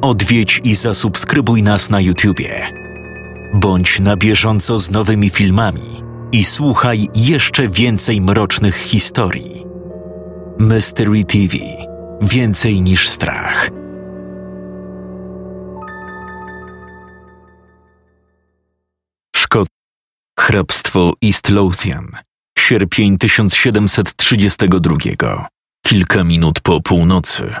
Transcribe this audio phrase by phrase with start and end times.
[0.00, 2.66] odwiedź i zasubskrybuj nas na YouTubie.
[3.54, 6.02] Bądź na bieżąco z nowymi filmami
[6.32, 9.64] i słuchaj jeszcze więcej mrocznych historii.
[10.58, 11.56] Mystery TV
[12.22, 13.70] Więcej niż strach.
[19.36, 19.68] Szkot.
[20.40, 22.06] Hrabstwo East Lothian.
[22.58, 25.48] Sierpień 1732.
[25.86, 27.54] Kilka minut po północy.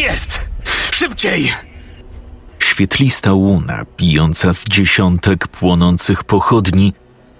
[0.00, 0.40] Jest!
[0.90, 1.52] Szybciej!
[2.58, 6.94] Świetlista łuna, bijąca z dziesiątek płonących pochodni,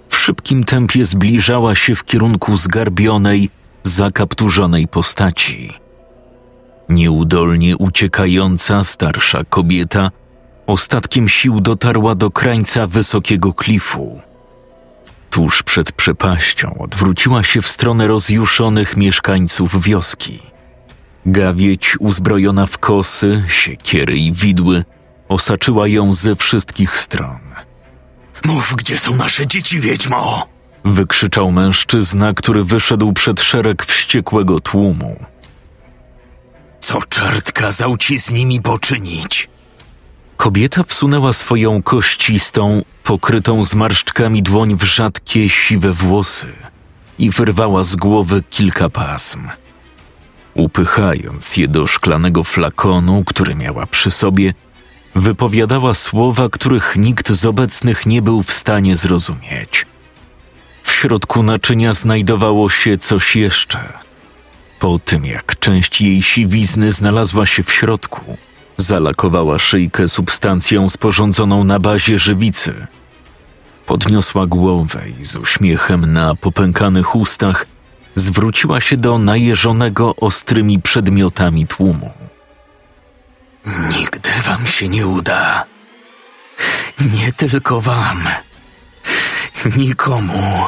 [0.09, 3.49] w szybkim tempie zbliżała się w kierunku zgarbionej,
[3.83, 5.73] zakapturzonej postaci.
[6.89, 10.11] Nieudolnie uciekająca starsza kobieta
[10.67, 14.21] ostatkiem sił dotarła do krańca wysokiego klifu.
[15.29, 20.51] Tuż przed przepaścią odwróciła się w stronę rozjuszonych mieszkańców wioski.
[21.25, 24.83] Gawieć uzbrojona w kosy, siekiery i widły
[25.29, 27.39] osaczyła ją ze wszystkich stron.
[28.45, 30.47] Mów, gdzie są nasze dzieci, wiedźmo!
[30.85, 35.25] Wykrzyczał mężczyzna, który wyszedł przed szereg wściekłego tłumu.
[36.79, 39.49] Co czart kazał ci z nimi poczynić?
[40.37, 46.53] Kobieta wsunęła swoją kościstą, pokrytą zmarszczkami dłoń w rzadkie, siwe włosy
[47.19, 49.47] i wyrwała z głowy kilka pasm.
[50.53, 54.53] Upychając je do szklanego flakonu, który miała przy sobie,
[55.15, 59.85] wypowiadała słowa, których nikt z obecnych nie był w stanie zrozumieć.
[60.83, 63.79] W środku naczynia znajdowało się coś jeszcze.
[64.79, 68.37] Po tym, jak część jej siwizny znalazła się w środku,
[68.77, 72.87] zalakowała szyjkę substancją sporządzoną na bazie żywicy.
[73.85, 77.65] Podniosła głowę i z uśmiechem na popękanych ustach
[78.15, 82.11] zwróciła się do najeżonego ostrymi przedmiotami tłumu.
[83.65, 85.65] Nigdy wam się nie uda.
[86.99, 88.23] Nie tylko wam.
[89.77, 90.67] Nikomu.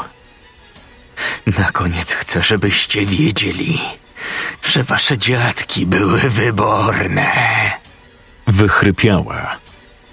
[1.59, 3.79] Na koniec chcę, żebyście wiedzieli,
[4.63, 7.31] że wasze dziadki były wyborne.
[8.47, 9.57] Wychrypiała.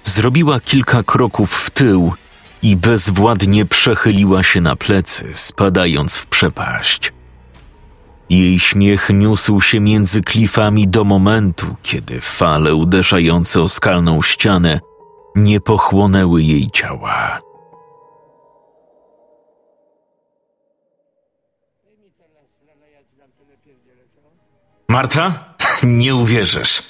[0.03, 2.13] Zrobiła kilka kroków w tył
[2.61, 7.13] i bezwładnie przechyliła się na plecy, spadając w przepaść.
[8.31, 14.79] Jej śmiech niósł się między klifami do momentu, kiedy fale uderzające o skalną ścianę
[15.35, 17.39] nie pochłonęły jej ciała.
[24.87, 25.55] Marta?
[25.83, 26.83] Nie uwierzysz.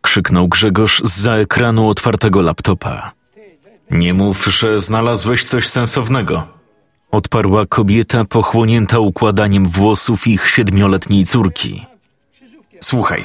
[0.00, 3.12] Krzyknął Grzegorz z ekranu otwartego laptopa.
[3.90, 6.53] Nie mów, że znalazłeś coś sensownego.
[7.14, 11.86] Odparła kobieta pochłonięta układaniem włosów ich siedmioletniej córki.
[12.80, 13.24] Słuchaj.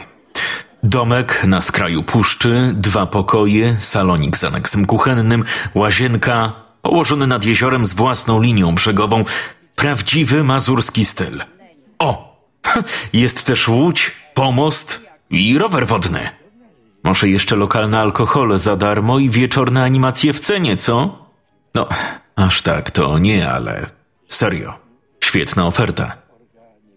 [0.84, 5.44] Domek na skraju puszczy, dwa pokoje, salonik z aneksem kuchennym,
[5.76, 9.24] łazienka, położony nad jeziorem z własną linią brzegową.
[9.76, 11.44] Prawdziwy mazurski styl.
[12.00, 12.40] O!
[13.14, 16.30] Jest też łódź, pomost i rower wodny.
[17.04, 21.26] Może jeszcze lokalne alkohole za darmo i wieczorne animacje w cenie, co?
[21.76, 21.88] No,
[22.40, 23.86] aż tak to nie, ale
[24.30, 24.80] serio.
[25.24, 26.18] Świetna oferta.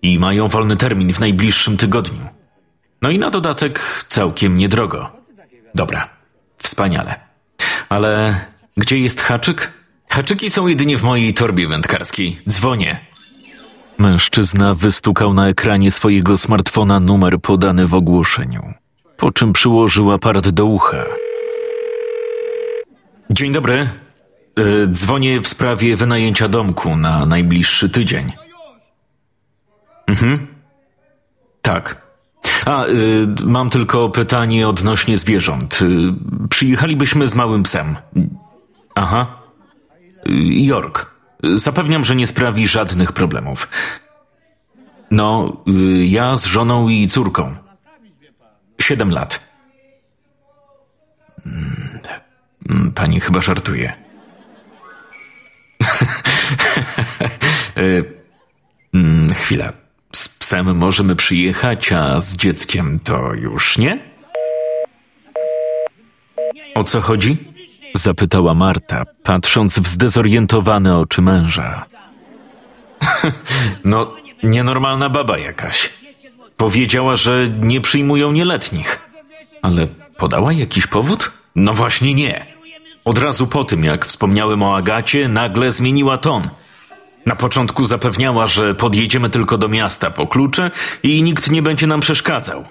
[0.02, 2.28] I mają wolny termin w najbliższym tygodniu.
[3.02, 5.10] No i na dodatek całkiem niedrogo.
[5.74, 6.08] Dobra,
[6.56, 7.20] wspaniale.
[7.88, 8.40] Ale
[8.76, 9.72] gdzie jest haczyk?
[10.08, 12.38] Haczyki są jedynie w mojej torbie wędkarskiej.
[12.48, 13.00] Dzwonię.
[13.98, 18.74] Mężczyzna wystukał na ekranie swojego smartfona numer podany w ogłoszeniu,
[19.16, 21.04] po czym przyłożył aparat do ucha.
[23.30, 24.01] Dzień dobry.
[24.58, 28.32] Y, dzwonię w sprawie wynajęcia domku na najbliższy tydzień.
[30.06, 30.46] Mhm.
[31.62, 32.02] Tak.
[32.66, 35.82] A, y, mam tylko pytanie odnośnie zwierząt.
[35.82, 35.86] Y,
[36.48, 37.96] przyjechalibyśmy z małym psem.
[38.94, 39.42] Aha.
[40.50, 41.10] York.
[41.52, 43.68] Zapewniam, że nie sprawi żadnych problemów.
[45.10, 45.56] No,
[46.04, 47.56] ja z żoną i córką.
[48.80, 49.40] Siedem lat.
[51.46, 54.01] Mm, Pani chyba żartuje.
[57.78, 58.04] Y,
[58.94, 59.72] mm, Chwila.
[60.12, 63.98] Z psem możemy przyjechać, a z dzieckiem to już nie?
[66.74, 67.36] O co chodzi?
[67.94, 71.86] Zapytała Marta, patrząc w zdezorientowane oczy męża.
[73.84, 75.90] No, nienormalna baba jakaś.
[76.56, 79.08] Powiedziała, że nie przyjmują nieletnich.
[79.62, 81.30] Ale podała jakiś powód?
[81.56, 82.51] No właśnie nie.
[83.04, 86.50] Od razu po tym, jak wspomniałem o Agacie, nagle zmieniła ton.
[87.26, 90.70] Na początku zapewniała, że podjedziemy tylko do miasta po klucze
[91.02, 92.64] i nikt nie będzie nam przeszkadzał.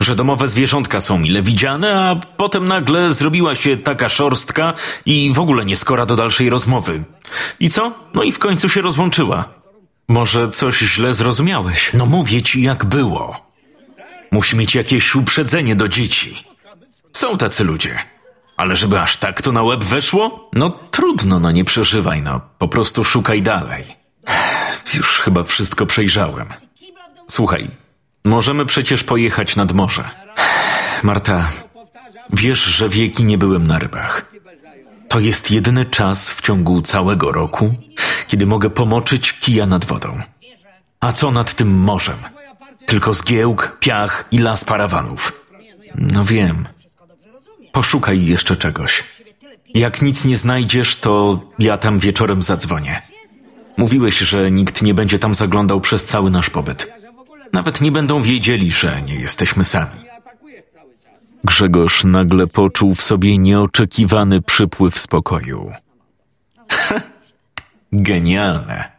[0.00, 4.72] że domowe zwierzątka są mile widziane, a potem nagle zrobiła się taka szorstka
[5.06, 7.02] i w ogóle nieskora do dalszej rozmowy.
[7.60, 7.92] I co?
[8.14, 9.44] No i w końcu się rozłączyła.
[10.08, 11.90] Może coś źle zrozumiałeś?
[11.94, 13.46] No mówię ci, jak było.
[14.32, 16.44] Musi mieć jakieś uprzedzenie do dzieci.
[17.12, 17.98] Są tacy ludzie.
[18.58, 20.50] Ale żeby aż tak to na łeb weszło?
[20.52, 22.40] No trudno, no nie przeżywaj, no.
[22.58, 23.84] Po prostu szukaj dalej.
[24.94, 26.48] Już chyba wszystko przejrzałem.
[27.30, 27.70] Słuchaj,
[28.24, 30.04] możemy przecież pojechać nad morze.
[31.02, 31.48] Marta,
[32.32, 34.32] wiesz, że wieki nie byłem na rybach.
[35.08, 37.74] To jest jedyny czas w ciągu całego roku,
[38.26, 40.20] kiedy mogę pomoczyć kija nad wodą.
[41.00, 42.18] A co nad tym morzem?
[42.86, 45.32] Tylko zgiełk, piach i las parawanów.
[45.94, 46.68] No wiem.
[47.72, 49.04] Poszukaj jeszcze czegoś.
[49.74, 53.02] Jak nic nie znajdziesz, to ja tam wieczorem zadzwonię.
[53.76, 56.92] Mówiłeś, że nikt nie będzie tam zaglądał przez cały nasz pobyt.
[57.52, 60.08] Nawet nie będą wiedzieli, że nie jesteśmy sami.
[61.44, 65.72] Grzegorz nagle poczuł w sobie nieoczekiwany przypływ spokoju.
[67.92, 68.92] Genialne.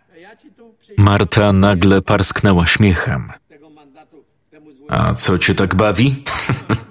[0.98, 3.32] Marta nagle parsknęła śmiechem.
[4.90, 6.24] A co cię tak bawi?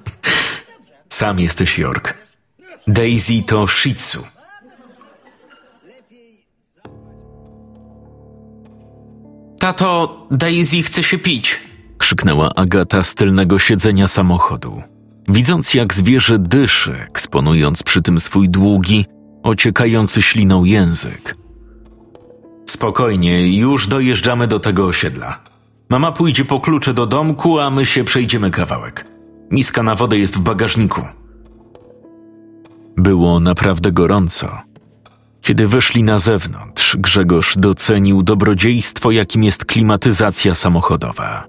[1.09, 2.15] Sam jesteś York.
[2.87, 4.19] Daisy to Shih Tzu.
[9.61, 11.61] Tato, Daisy chce się pić.
[11.99, 14.83] Krzyknęła Agata z tylnego siedzenia samochodu.
[15.29, 19.07] Widząc jak zwierzę dyszy, eksponując przy tym swój długi,
[19.43, 21.35] ociekający śliną język.
[22.67, 25.41] Spokojnie, już dojeżdżamy do tego osiedla.
[25.89, 29.08] Mama pójdzie po klucze do domku, a my się przejdziemy kawałek.
[29.51, 31.03] Miska na wodę jest w bagażniku.
[32.97, 34.49] Było naprawdę gorąco.
[35.41, 41.47] Kiedy wyszli na zewnątrz, Grzegorz docenił dobrodziejstwo, jakim jest klimatyzacja samochodowa.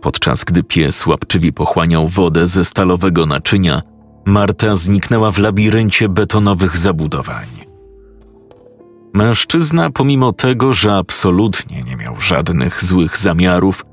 [0.00, 3.82] Podczas gdy pies łapczywie pochłaniał wodę ze stalowego naczynia,
[4.26, 7.46] Marta zniknęła w labiryncie betonowych zabudowań.
[9.14, 13.84] Mężczyzna, pomimo tego, że absolutnie nie miał żadnych złych zamiarów,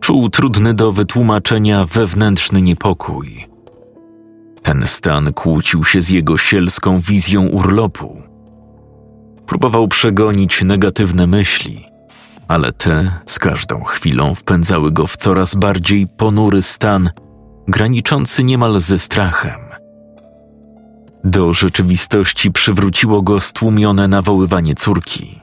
[0.00, 3.46] czuł trudny do wytłumaczenia wewnętrzny niepokój.
[4.62, 8.22] Ten stan kłócił się z jego sielską wizją urlopu.
[9.46, 11.84] Próbował przegonić negatywne myśli,
[12.48, 17.10] ale te z każdą chwilą wpędzały go w coraz bardziej ponury stan,
[17.68, 19.60] graniczący niemal ze strachem.
[21.24, 25.40] Do rzeczywistości przywróciło go stłumione nawoływanie córki.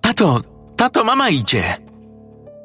[0.00, 0.40] Tato,
[0.76, 1.89] tato, mama idzie!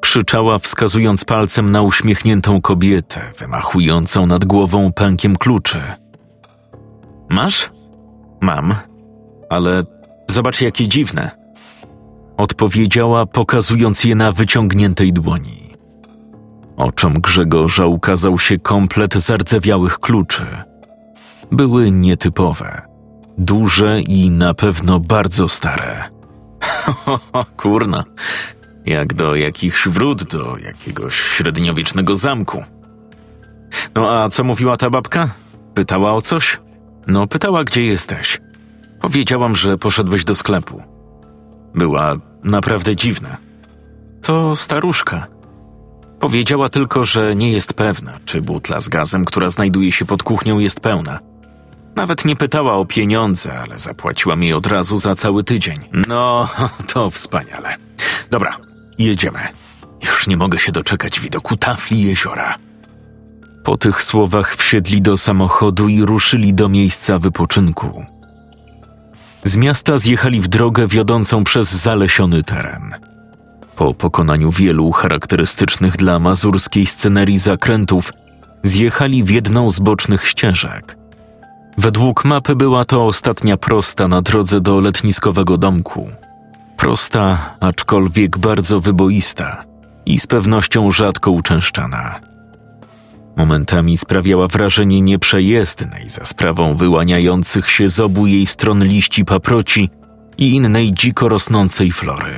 [0.06, 5.80] Krzyczała, wskazując palcem na uśmiechniętą kobietę, wymachującą nad głową pękiem kluczy.
[7.30, 7.70] Masz?
[8.40, 8.74] Mam,
[9.50, 9.84] ale
[10.28, 11.30] zobacz, jakie dziwne.
[12.36, 15.70] Odpowiedziała, pokazując je na wyciągniętej dłoni.
[16.76, 20.46] Oczom Grzegorza ukazał się komplet zardzewiałych kluczy–
[21.52, 22.82] były nietypowe,
[23.38, 26.04] duże i na pewno bardzo stare.
[27.56, 28.04] Kurna,
[28.86, 32.64] jak do jakichś wrót, do jakiegoś średniowiecznego zamku.
[33.94, 35.28] No a co mówiła ta babka?
[35.74, 36.60] Pytała o coś?
[37.06, 38.40] No, pytała, gdzie jesteś.
[39.00, 40.82] Powiedziałam, że poszedłeś do sklepu.
[41.74, 43.36] Była naprawdę dziwna.
[44.22, 45.26] To staruszka.
[46.20, 50.58] Powiedziała tylko, że nie jest pewna, czy butla z gazem, która znajduje się pod kuchnią,
[50.58, 51.18] jest pełna.
[51.96, 55.76] Nawet nie pytała o pieniądze, ale zapłaciła mi od razu za cały tydzień.
[56.08, 56.48] No,
[56.92, 57.76] to wspaniale.
[58.30, 58.56] Dobra,
[58.98, 59.38] jedziemy.
[60.04, 62.54] Już nie mogę się doczekać widoku tafli jeziora.
[63.64, 68.04] Po tych słowach wsiedli do samochodu i ruszyli do miejsca wypoczynku.
[69.44, 72.94] Z miasta zjechali w drogę wiodącą przez zalesiony teren.
[73.76, 78.12] Po pokonaniu wielu charakterystycznych dla mazurskiej scenerii zakrętów,
[78.62, 80.96] zjechali w jedną z bocznych ścieżek–
[81.78, 86.10] Według mapy była to ostatnia prosta na drodze do letniskowego domku.
[86.76, 89.64] Prosta, aczkolwiek bardzo wyboista
[90.06, 92.20] i z pewnością rzadko uczęszczana.
[93.36, 99.90] Momentami sprawiała wrażenie nieprzejezdnej za sprawą wyłaniających się z obu jej stron liści paproci
[100.38, 102.32] i innej dziko rosnącej flory.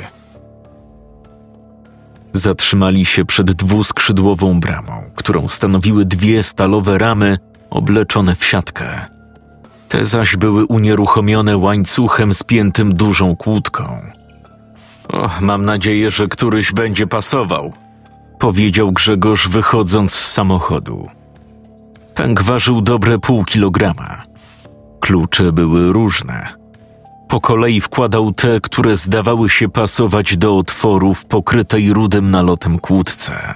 [2.32, 7.38] Zatrzymali się przed dwuskrzydłową bramą, którą stanowiły dwie stalowe ramy
[7.70, 8.88] obleczone w siatkę.
[9.88, 14.17] Te zaś były unieruchomione łańcuchem spiętym dużą kłódką.
[15.40, 17.72] Mam nadzieję, że któryś będzie pasował,
[18.38, 21.08] powiedział Grzegorz wychodząc z samochodu.
[22.14, 24.22] Pęk ważył dobre pół kilograma.
[25.00, 26.48] Klucze były różne.
[27.28, 33.54] Po kolei wkładał te, które zdawały się pasować do otworów pokrytej rudym nalotem kłódce.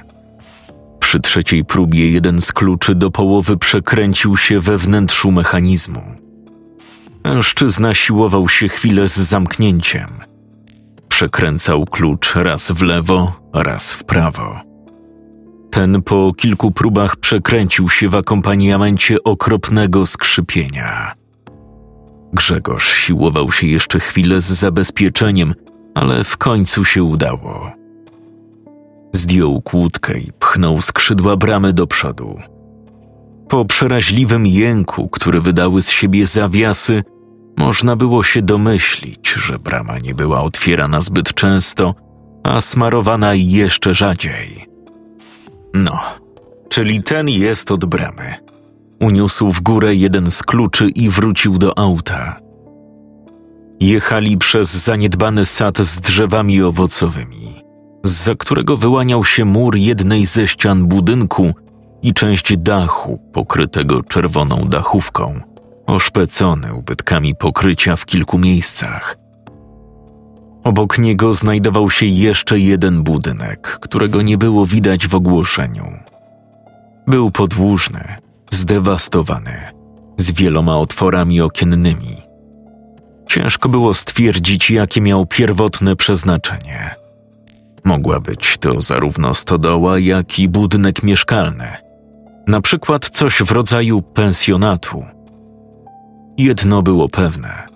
[1.00, 6.02] Przy trzeciej próbie jeden z kluczy do połowy przekręcił się we wnętrzu mechanizmu.
[7.24, 10.31] Mężczyzna siłował się chwilę z zamknięciem.
[11.12, 14.60] Przekręcał klucz raz w lewo, raz w prawo.
[15.70, 21.12] Ten po kilku próbach przekręcił się w akompaniamencie okropnego skrzypienia.
[22.32, 25.54] Grzegorz siłował się jeszcze chwilę z zabezpieczeniem,
[25.94, 27.72] ale w końcu się udało.
[29.12, 32.40] Zdjął kłódkę i pchnął skrzydła bramy do przodu.
[33.48, 37.02] Po przeraźliwym jęku, który wydały z siebie zawiasy,
[37.56, 41.94] można było się domyślić, że brama nie była otwierana zbyt często,
[42.42, 44.66] a smarowana jeszcze rzadziej.
[45.74, 45.98] No,
[46.68, 48.34] czyli ten jest od bramy.
[49.00, 52.36] Uniósł w górę jeden z kluczy i wrócił do auta.
[53.80, 57.62] Jechali przez zaniedbany sad z drzewami owocowymi,
[58.02, 61.52] za którego wyłaniał się mur jednej ze ścian budynku
[62.02, 65.40] i część dachu pokrytego czerwoną dachówką,
[65.86, 69.16] oszpecony ubytkami pokrycia w kilku miejscach.
[70.64, 75.84] Obok niego znajdował się jeszcze jeden budynek, którego nie było widać w ogłoszeniu.
[77.06, 78.04] Był podłużny,
[78.50, 79.58] zdewastowany,
[80.16, 82.16] z wieloma otworami okiennymi.
[83.26, 86.94] Ciężko było stwierdzić, jakie miał pierwotne przeznaczenie.
[87.84, 91.68] Mogła być to zarówno stodoła, jak i budynek mieszkalny.
[92.46, 95.04] Na przykład coś w rodzaju pensjonatu.
[96.38, 97.66] Jedno było pewne: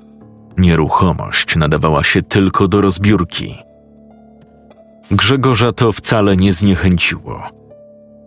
[0.59, 3.55] nieruchomość nadawała się tylko do rozbiórki.
[5.11, 7.43] Grzegorza to wcale nie zniechęciło.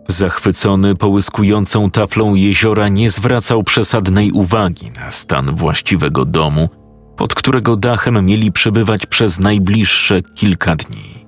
[0.08, 6.68] Zachwycony połyskującą taflą jeziora nie zwracał przesadnej uwagi na stan właściwego domu,
[7.16, 11.26] pod którego dachem mieli przebywać przez najbliższe kilka dni.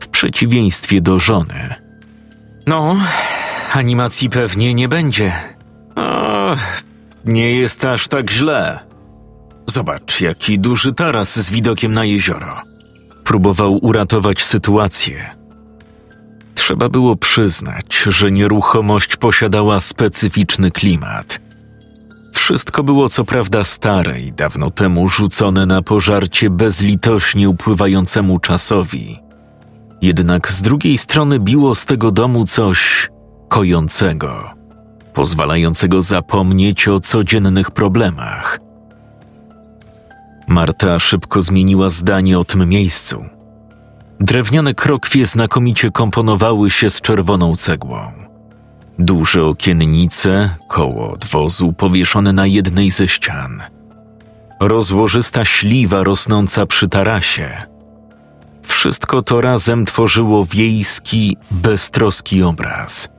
[0.00, 1.74] W przeciwieństwie do żony.
[2.66, 2.96] No,
[3.74, 5.32] animacji pewnie nie będzie.
[5.96, 6.25] O,
[7.26, 8.78] nie jest aż tak źle.
[9.66, 12.62] Zobacz, jaki duży taras z widokiem na jezioro.
[13.24, 15.36] Próbował uratować sytuację.
[16.54, 21.40] Trzeba było przyznać, że nieruchomość posiadała specyficzny klimat.
[22.34, 29.18] Wszystko było co prawda stare i dawno temu rzucone na pożarcie bezlitośnie upływającemu czasowi.
[30.02, 33.10] Jednak z drugiej strony biło z tego domu coś
[33.48, 34.55] kojącego,
[35.16, 38.58] pozwalającego zapomnieć o codziennych problemach.
[40.48, 43.24] Marta szybko zmieniła zdanie o tym miejscu.
[44.20, 47.98] Drewniane krokwie znakomicie komponowały się z czerwoną cegłą.
[48.98, 53.62] Duże okiennice, koło odwozu powieszone na jednej ze ścian.
[54.60, 57.50] Rozłożysta śliwa rosnąca przy tarasie.
[58.62, 63.15] Wszystko to razem tworzyło wiejski, beztroski obraz.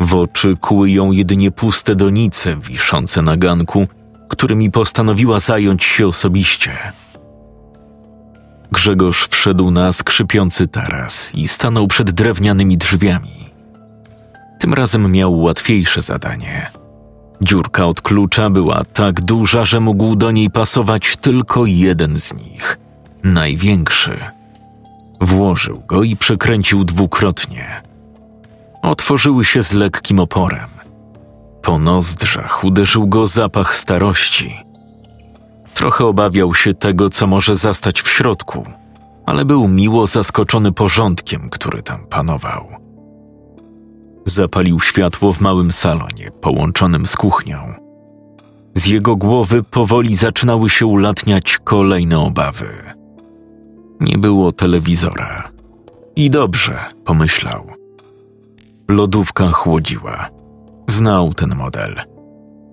[0.00, 3.86] W oczy kuły ją jedynie puste donice wiszące na ganku,
[4.28, 6.72] którymi postanowiła zająć się osobiście.
[8.72, 13.50] Grzegorz wszedł na skrzypiący taras i stanął przed drewnianymi drzwiami.
[14.58, 16.70] Tym razem miał łatwiejsze zadanie.
[17.42, 22.78] Dziurka od klucza była tak duża, że mógł do niej pasować tylko jeden z nich
[23.24, 24.18] największy.
[25.20, 27.89] Włożył go i przekręcił dwukrotnie.
[28.82, 30.68] Otworzyły się z lekkim oporem.
[31.62, 34.56] Po nozdrzach uderzył go zapach starości.
[35.74, 38.64] Trochę obawiał się tego, co może zastać w środku,
[39.26, 42.66] ale był miło zaskoczony porządkiem, który tam panował.
[44.26, 47.58] Zapalił światło w małym salonie, połączonym z kuchnią.
[48.74, 52.68] Z jego głowy powoli zaczynały się ulatniać kolejne obawy.
[54.00, 55.48] Nie było telewizora.
[56.16, 57.79] I dobrze, pomyślał.
[58.90, 60.28] Lodówka chłodziła.
[60.86, 61.94] Znał ten model.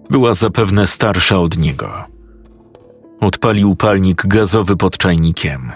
[0.10, 1.94] Była zapewne starsza od niego.
[3.20, 5.72] Odpalił palnik gazowy pod czajnikiem.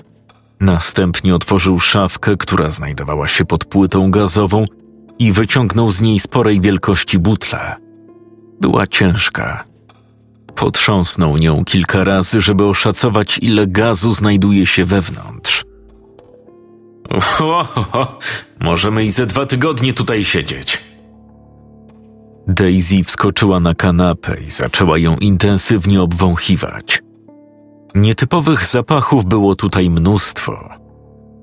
[0.59, 4.65] Następnie otworzył szafkę, która znajdowała się pod płytą gazową
[5.19, 7.75] i wyciągnął z niej sporej wielkości butlę.
[8.61, 9.63] Była ciężka.
[10.55, 15.65] Potrząsnął nią kilka razy, żeby oszacować, ile gazu znajduje się wewnątrz.
[17.39, 18.19] Oho,
[18.59, 20.81] możemy i ze dwa tygodnie tutaj siedzieć.
[22.47, 27.03] Daisy wskoczyła na kanapę i zaczęła ją intensywnie obwąchiwać.
[27.95, 30.69] Nietypowych zapachów było tutaj mnóstwo.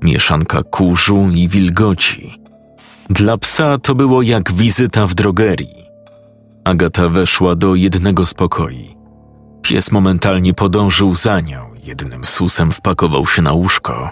[0.03, 2.43] Mieszanka kurzu i wilgoci.
[3.11, 5.85] Dla psa to było jak wizyta w drogerii.
[6.65, 8.97] Agata weszła do jednego z pokoi.
[9.63, 14.11] Pies momentalnie podążył za nią, jednym susem wpakował się na łóżko.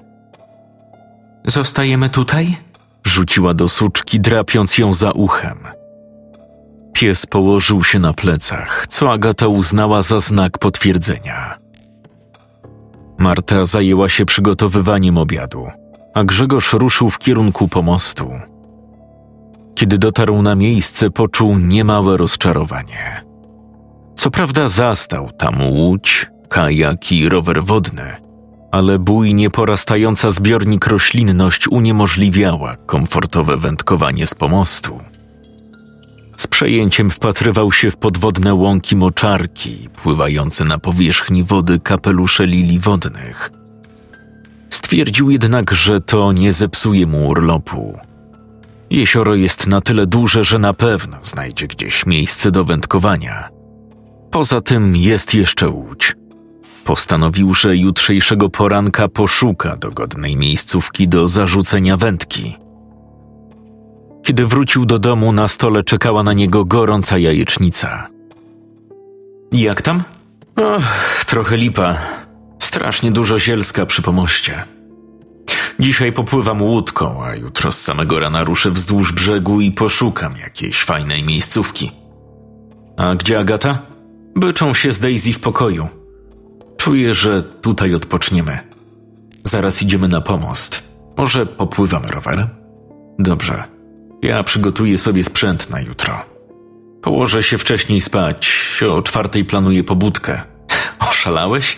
[1.46, 2.56] Zostajemy tutaj?
[3.04, 5.58] Rzuciła do suczki, drapiąc ją za uchem.
[6.92, 11.58] Pies położył się na plecach, co Agata uznała za znak potwierdzenia.
[13.18, 15.66] Marta zajęła się przygotowywaniem obiadu,
[16.14, 18.30] a Grzegorz ruszył w kierunku pomostu.
[19.74, 23.24] Kiedy dotarł na miejsce, poczuł niemałe rozczarowanie.
[24.14, 28.25] Co prawda zastał tam łódź, kajak i rower wodny,
[28.76, 35.00] ale bujnie porastająca zbiornik roślinność uniemożliwiała komfortowe wędkowanie z pomostu.
[36.37, 43.50] Z przejęciem wpatrywał się w podwodne łąki moczarki, pływające na powierzchni wody kapelusze lili wodnych.
[44.71, 47.99] Stwierdził jednak, że to nie zepsuje mu urlopu.
[48.90, 53.49] Jezioro jest na tyle duże, że na pewno znajdzie gdzieś miejsce do wędkowania.
[54.30, 56.15] Poza tym jest jeszcze łódź.
[56.87, 62.57] Postanowił, że jutrzejszego poranka poszuka dogodnej miejscówki do zarzucenia wędki.
[64.25, 68.09] Kiedy wrócił do domu, na stole czekała na niego gorąca jajecznica.
[69.52, 70.02] Jak tam?
[70.57, 71.97] Och, trochę lipa.
[72.59, 74.64] Strasznie dużo zielska przy pomoście.
[75.81, 81.25] Dzisiaj popływam łódką, a jutro z samego rana ruszę wzdłuż brzegu i poszukam jakiejś fajnej
[81.25, 81.90] miejscówki.
[82.97, 83.78] A gdzie Agata?
[84.37, 85.88] Byczą się z Daisy w pokoju.
[86.87, 88.59] Czuję, że tutaj odpoczniemy.
[89.43, 90.83] Zaraz idziemy na pomost.
[91.16, 92.49] Może popływamy rowerem?
[93.19, 93.64] Dobrze.
[94.23, 96.25] Ja przygotuję sobie sprzęt na jutro.
[97.02, 98.52] Położę się wcześniej spać.
[98.90, 100.43] O czwartej planuję pobudkę.
[101.11, 101.76] Oszalałeś?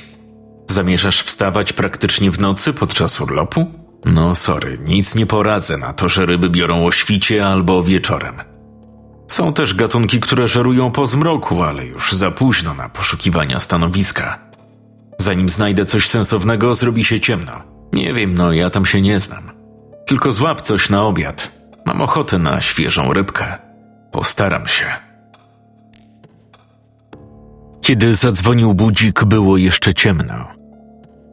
[0.71, 3.67] Zamierzasz wstawać praktycznie w nocy podczas urlopu?
[4.05, 8.35] No sorry, nic nie poradzę na to, że ryby biorą o świcie albo wieczorem.
[9.29, 14.48] Są też gatunki, które żerują po zmroku, ale już za późno na poszukiwania stanowiska.
[15.19, 17.53] Zanim znajdę coś sensownego, zrobi się ciemno.
[17.93, 19.51] Nie wiem, no ja tam się nie znam.
[20.07, 21.51] Tylko złap coś na obiad.
[21.87, 23.59] Mam ochotę na świeżą rybkę.
[24.13, 24.85] Postaram się.
[27.81, 30.49] Kiedy zadzwonił budzik, było jeszcze ciemno.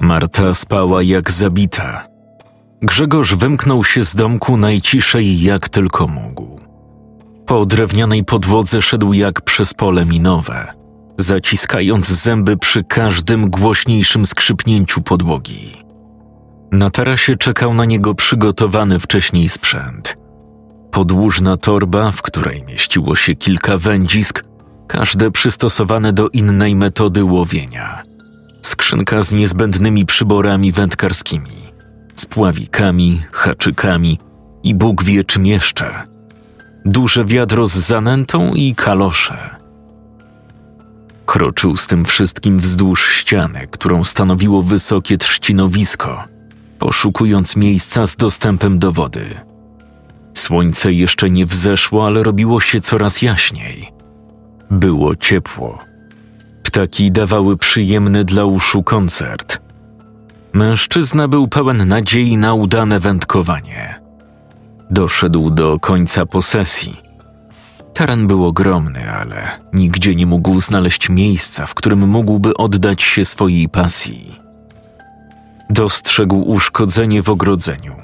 [0.01, 2.07] Marta spała jak zabita.
[2.81, 6.59] Grzegorz wymknął się z domku najciszej jak tylko mógł.
[7.45, 10.73] Po drewnianej podłodze szedł jak przez pole minowe,
[11.17, 15.85] zaciskając zęby przy każdym głośniejszym skrzypnięciu podłogi.
[16.71, 20.17] Na tarasie czekał na niego przygotowany wcześniej sprzęt.
[20.91, 24.43] Podłużna torba, w której mieściło się kilka wędzisk,
[24.87, 28.03] każde przystosowane do innej metody łowienia.
[28.61, 31.71] Skrzynka z niezbędnymi przyborami wędkarskimi,
[32.15, 34.19] spławikami, haczykami
[34.63, 36.03] i Bóg wie czym jeszcze.
[36.85, 39.54] Duże wiadro z zanętą i kalosze.
[41.35, 46.23] Kroczył z tym wszystkim wzdłuż ściany, którą stanowiło wysokie trzcinowisko,
[46.79, 49.25] poszukując miejsca z dostępem do wody.
[50.33, 53.91] Słońce jeszcze nie wzeszło, ale robiło się coraz jaśniej.
[54.71, 55.77] Było ciepło.
[56.63, 59.59] Ptaki dawały przyjemny dla uszu koncert.
[60.53, 64.01] Mężczyzna był pełen nadziei na udane wędkowanie.
[64.91, 67.04] Doszedł do końca posesji.
[67.95, 73.69] Teren był ogromny, ale nigdzie nie mógł znaleźć miejsca, w którym mógłby oddać się swojej
[73.69, 74.39] pasji.
[75.69, 77.95] Dostrzegł uszkodzenie w ogrodzeniu.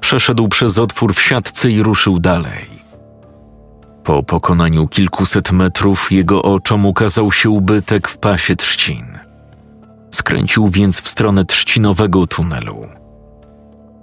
[0.00, 2.66] Przeszedł przez otwór w siatce i ruszył dalej.
[4.04, 9.18] Po pokonaniu kilkuset metrów jego oczom ukazał się ubytek w pasie trzcin.
[10.10, 12.86] Skręcił więc w stronę trzcinowego tunelu.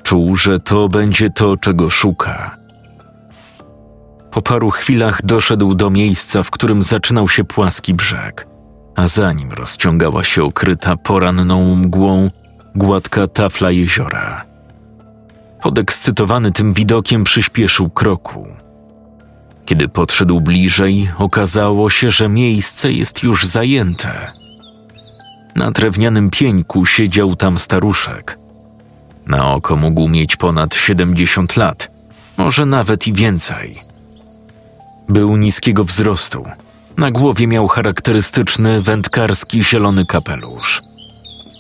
[0.04, 2.64] Czuł, że to będzie to, czego szuka.
[4.36, 8.48] Po paru chwilach doszedł do miejsca, w którym zaczynał się płaski brzeg,
[8.95, 12.30] a za nim rozciągała się okryta poranną mgłą
[12.76, 14.45] gładka tafla jeziora.
[15.62, 18.48] Podekscytowany tym widokiem przyspieszył kroku.
[19.65, 24.32] Kiedy podszedł bliżej, okazało się, że miejsce jest już zajęte.
[25.56, 28.39] Na drewnianym pieńku siedział tam staruszek.
[29.28, 31.91] Na oko mógł mieć ponad 70 lat,
[32.38, 33.95] może nawet i więcej.
[35.10, 36.44] Był niskiego wzrostu.
[36.98, 40.82] Na głowie miał charakterystyczny wędkarski zielony kapelusz.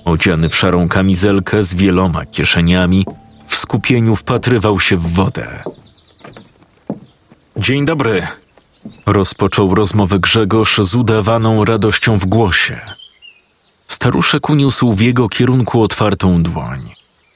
[0.05, 3.05] Odziany w szarą kamizelkę z wieloma kieszeniami,
[3.47, 5.63] w skupieniu wpatrywał się w wodę.
[7.57, 8.27] Dzień dobry.
[9.05, 12.81] Rozpoczął rozmowę Grzegorz z udawaną radością w głosie.
[13.87, 16.93] Staruszek uniósł w jego kierunku otwartą dłoń,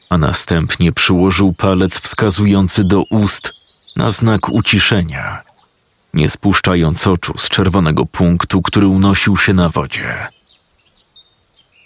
[0.09, 3.53] a następnie przyłożył palec wskazujący do ust
[3.95, 5.43] na znak uciszenia,
[6.13, 10.27] nie spuszczając oczu z czerwonego punktu, który unosił się na wodzie.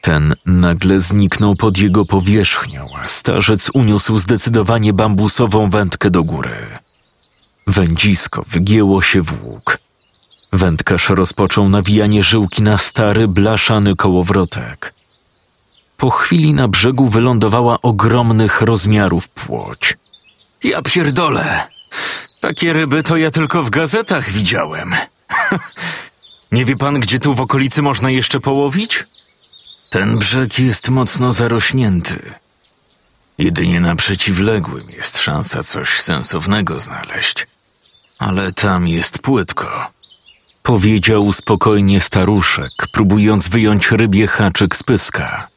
[0.02, 6.56] Ten nagle zniknął pod jego powierzchnią, a starzec uniósł zdecydowanie bambusową wędkę do góry.
[7.68, 9.78] Wędzisko wygięło się w łuk.
[10.54, 14.94] Wędkarz rozpoczął nawijanie żyłki na stary, blaszany kołowrotek.
[15.98, 19.98] Po chwili na brzegu wylądowała ogromnych rozmiarów płoć.
[20.64, 21.68] Ja pierdolę!
[22.44, 24.96] Takie ryby to ja tylko w gazetach widziałem.
[26.52, 29.04] Nie wie pan, gdzie tu w okolicy można jeszcze połowić?
[29.90, 32.32] Ten brzeg jest mocno zarośnięty.
[33.38, 37.48] Jedynie na przeciwległym jest szansa coś sensownego znaleźć.
[38.20, 39.92] Ale tam jest płytko.
[40.64, 45.48] Powiedział spokojnie staruszek, próbując wyjąć rybie haczyk z pyska.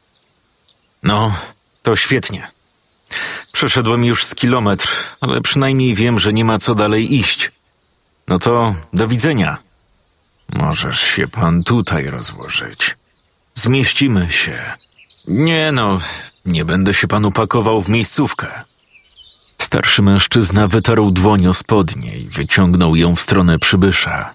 [1.03, 1.33] No,
[1.83, 2.56] to świetnie.
[3.51, 4.89] Przeszedłem już z kilometr,
[5.21, 7.51] ale przynajmniej wiem, że nie ma co dalej iść.
[8.27, 9.57] No to do widzenia.
[10.53, 12.97] Możesz się pan tutaj rozłożyć.
[13.55, 14.73] Zmieścimy się.
[15.27, 15.99] Nie no,
[16.45, 18.47] nie będę się panu pakował w miejscówkę.
[19.61, 24.33] Starszy mężczyzna wytarł dłoń o spodnie i wyciągnął ją w stronę przybysza.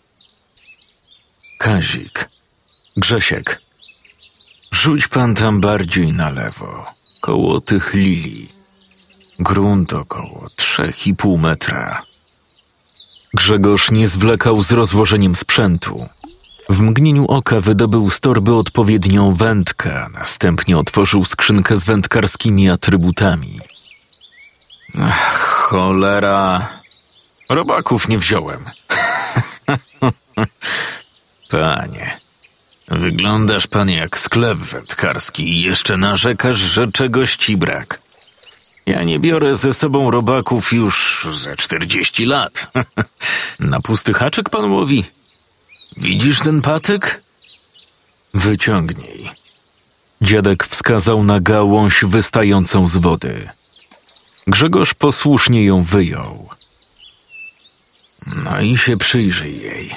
[1.59, 2.29] Kazik,
[2.97, 3.61] Grzesiek,
[4.73, 6.87] rzuć pan tam bardziej na lewo,
[7.21, 8.62] koło tych lilii.
[9.43, 12.03] Grunt około trzech i pół metra.
[13.35, 16.09] Grzegorz nie zwlekał z rozłożeniem sprzętu.
[16.69, 23.61] W mgnieniu oka wydobył z torby odpowiednią wędkę, następnie otworzył skrzynkę z wędkarskimi atrybutami.
[25.01, 26.69] Ach, cholera.
[27.49, 28.65] Robaków nie wziąłem.
[31.51, 32.17] Panie,
[32.89, 38.03] wyglądasz pan jak sklep wędkarski i jeszcze narzekasz, że czegoś ci brak.
[38.87, 42.73] Ja nie biorę ze sobą robaków już ze czterdzieści lat.
[43.61, 45.05] Na pusty haczyk pan łowi?
[45.97, 47.23] Widzisz ten patyk?
[48.35, 49.31] Wyciągnij.
[50.23, 53.49] Dziadek wskazał na gałąź wystającą z wody.
[54.47, 56.49] Grzegorz posłusznie ją wyjął.
[58.27, 59.91] No i się przyjrzyj jej.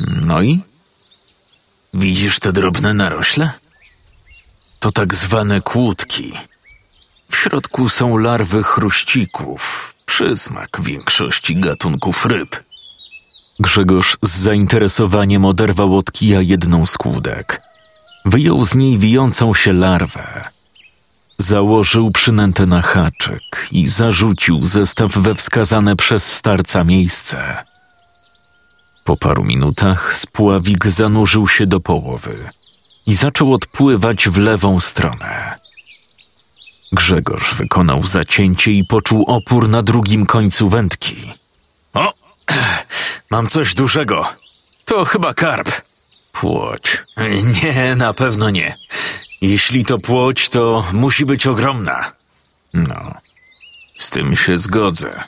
[0.00, 0.60] No i?
[1.94, 3.50] Widzisz te drobne narośle?
[4.80, 6.32] To tak zwane kłódki.
[7.42, 12.64] Środku są larwy chruścików, przysmak większości gatunków ryb.
[13.60, 17.62] Grzegorz z zainteresowaniem oderwał od kija jedną z kłódek.
[18.24, 20.44] Wyjął z niej wijącą się larwę.
[21.36, 27.64] Założył przynętę na haczyk i zarzucił zestaw we wskazane przez starca miejsce.
[29.04, 32.48] Po paru minutach spławik zanurzył się do połowy
[33.06, 35.58] i zaczął odpływać w lewą stronę.
[36.92, 41.32] Grzegorz wykonał zacięcie i poczuł opór na drugim końcu wędki.
[41.94, 42.12] O,
[43.30, 44.26] mam coś dużego.
[44.84, 45.70] To chyba karp.
[46.32, 47.02] Płoć.
[47.62, 48.76] Nie, na pewno nie.
[49.40, 52.12] Jeśli to płoć, to musi być ogromna.
[52.74, 53.14] No,
[53.98, 55.24] z tym się zgodzę.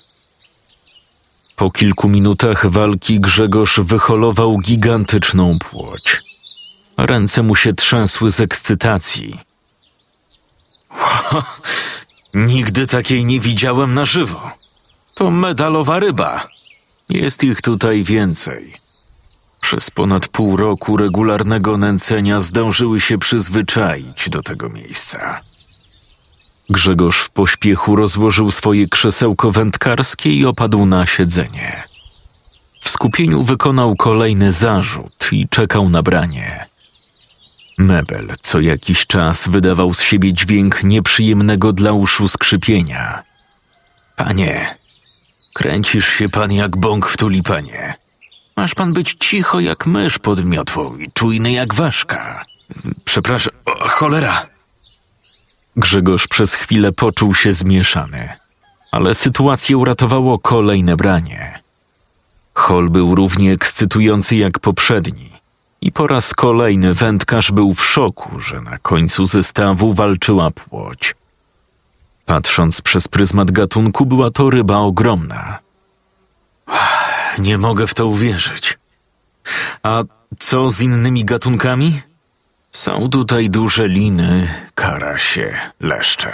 [1.57, 6.23] Po kilku minutach walki Grzegorz wyholował gigantyczną płoć.
[6.97, 9.50] Ręce mu się trzęsły z ekscytacji.
[12.35, 14.51] Nigdy takiej nie widziałem na żywo.
[15.15, 16.47] To medalowa ryba.
[17.09, 18.75] Jest ich tutaj więcej.
[19.61, 25.41] Przez ponad pół roku regularnego nęcenia zdążyły się przyzwyczaić do tego miejsca.
[26.71, 31.83] Grzegorz w pośpiechu rozłożył swoje krzesełko wędkarskie i opadł na siedzenie.
[32.81, 36.70] W skupieniu wykonał kolejny zarzut i czekał na branie.
[37.81, 43.23] Mebel co jakiś czas wydawał z siebie dźwięk nieprzyjemnego dla uszu skrzypienia.
[44.17, 44.75] Panie,
[45.55, 47.95] kręcisz się pan jak bąk w tulipanie.
[48.57, 52.45] Masz pan być cicho jak mysz pod miotłą i czujny jak ważka.
[53.05, 54.47] Przepraszam, o, cholera.
[55.77, 58.29] Grzegorz przez chwilę poczuł się zmieszany,
[58.93, 61.61] ale sytuację uratowało kolejne branie.
[62.55, 65.30] Hol był równie ekscytujący jak poprzedni
[65.81, 71.15] i po raz kolejny wędkarz był w szoku, że na końcu zestawu walczyła płoć.
[72.27, 75.59] Patrząc przez pryzmat gatunku, była to ryba ogromna.
[77.39, 78.79] Nie mogę w to uwierzyć.
[79.83, 80.03] A
[80.39, 82.01] co z innymi gatunkami?
[82.73, 86.33] Są tutaj duże liny, karasie, leszcze.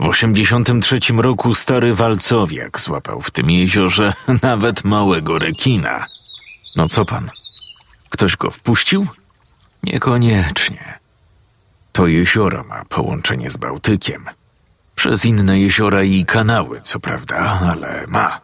[0.00, 6.06] W 83 roku stary walcowiak złapał w tym jeziorze nawet małego rekina.
[6.76, 7.30] No co pan?
[8.10, 9.06] Ktoś go wpuścił?
[9.82, 10.98] Niekoniecznie.
[11.92, 14.24] To jezioro ma połączenie z Bałtykiem.
[14.94, 18.40] Przez inne jeziora i kanały, co prawda, ale ma.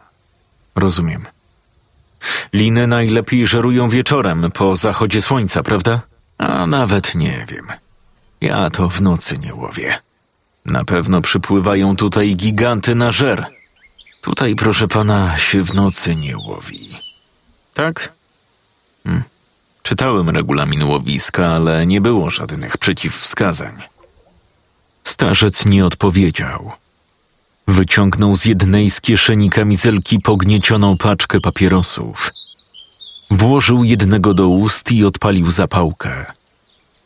[0.75, 1.25] Rozumiem.
[2.53, 6.01] Liny najlepiej żerują wieczorem, po zachodzie słońca, prawda?
[6.37, 7.67] A nawet nie wiem.
[8.41, 9.99] Ja to w nocy nie łowię.
[10.65, 13.45] Na pewno przypływają tutaj giganty na żer.
[14.21, 16.99] Tutaj, proszę pana, się w nocy nie łowi.
[17.73, 18.13] Tak?
[19.03, 19.23] Hm.
[19.87, 23.73] Czytałem regulamin łowiska, ale nie było żadnych przeciwwskazań.
[25.03, 26.71] Starzec nie odpowiedział.
[27.67, 32.31] Wyciągnął z jednej z kieszeni kamizelki pogniecioną paczkę papierosów.
[33.31, 36.25] Włożył jednego do ust i odpalił zapałkę.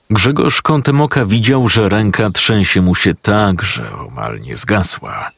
[0.09, 5.31] Grzegorz kątem oka widział, że ręka trzęsie mu się tak, że omal nie zgasła.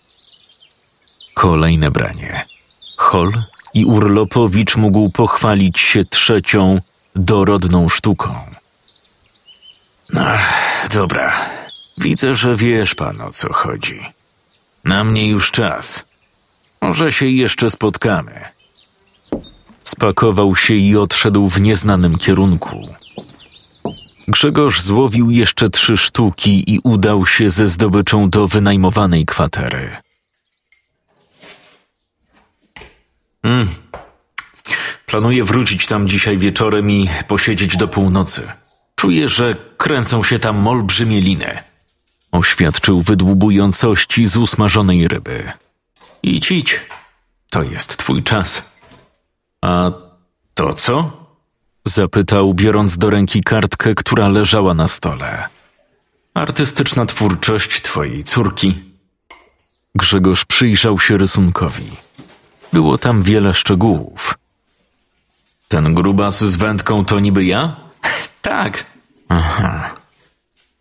[1.34, 2.46] Kolejne branie.
[2.98, 3.32] Hol
[3.74, 6.80] i Urlopowicz mógł pochwalić się trzecią,
[7.16, 8.36] dorodną sztuką.
[10.14, 10.26] No,
[10.94, 11.34] dobra.
[11.98, 14.00] Widzę, że wiesz pan o co chodzi.
[14.84, 16.04] Na mnie już czas.
[16.82, 18.42] Może się jeszcze spotkamy.
[19.84, 22.88] Spakował się i odszedł w nieznanym kierunku.
[24.28, 29.98] Grzegorz złowił jeszcze trzy sztuki i udał się ze zdobyczą do wynajmowanej kwatery.
[33.44, 33.68] Mm.
[35.14, 38.52] Planuję wrócić tam dzisiaj wieczorem i posiedzieć do północy.
[38.96, 41.58] Czuję, że kręcą się tam olbrzymie liny.
[42.32, 45.52] Oświadczył wydłubującości z usmażonej ryby.
[46.24, 46.82] Idź, idź.
[47.50, 48.72] To jest twój czas.
[49.62, 49.92] A
[50.54, 51.12] to co?
[51.84, 55.48] Zapytał, biorąc do ręki kartkę, która leżała na stole.
[56.34, 58.84] Artystyczna twórczość twojej córki.
[59.96, 61.92] Grzegorz przyjrzał się rysunkowi.
[62.74, 64.43] Było tam wiele szczegółów.
[65.74, 67.76] Ten grubas z wędką to niby ja?
[68.42, 68.86] tak.
[69.30, 69.90] Aha.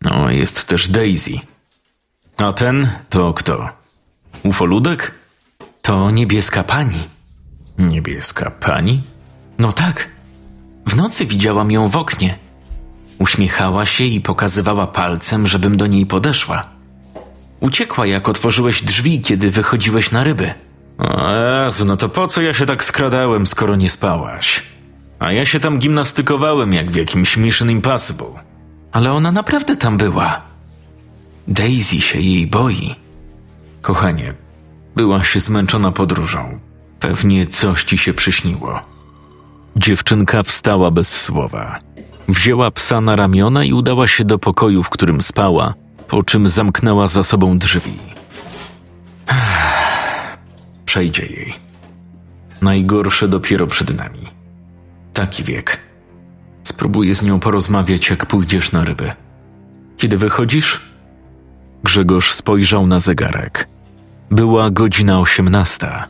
[0.01, 1.31] No, jest też Daisy.
[2.37, 3.69] A ten to kto?
[4.43, 5.11] Ufoludek?
[5.81, 6.99] To niebieska pani.
[7.77, 9.03] Niebieska pani?
[9.57, 10.09] No tak.
[10.85, 12.35] W nocy widziałam ją w oknie.
[13.19, 16.69] Uśmiechała się i pokazywała palcem, żebym do niej podeszła.
[17.59, 20.53] Uciekła, jak otworzyłeś drzwi, kiedy wychodziłeś na ryby.
[20.97, 24.72] O Jezu, no to po co ja się tak skradałem, skoro nie spałaś?
[25.23, 28.27] A ja się tam gimnastykowałem, jak w jakimś Mission Impossible.
[28.91, 30.41] Ale ona naprawdę tam była.
[31.47, 32.95] Daisy się jej boi.
[33.81, 34.33] Kochanie,
[34.95, 36.59] byłaś zmęczona podróżą.
[36.99, 38.79] Pewnie coś ci się przyśniło.
[39.75, 41.79] Dziewczynka wstała bez słowa.
[42.27, 45.73] Wzięła psa na ramiona i udała się do pokoju, w którym spała,
[46.07, 47.97] po czym zamknęła za sobą drzwi.
[50.85, 51.53] Przejdzie jej.
[52.61, 54.32] Najgorsze dopiero przed nami.
[55.13, 55.79] Taki wiek.
[56.63, 59.11] Spróbuję z nią porozmawiać, jak pójdziesz na ryby.
[59.97, 60.81] Kiedy wychodzisz?
[61.83, 63.67] Grzegorz spojrzał na zegarek.
[64.31, 66.07] Była godzina osiemnasta.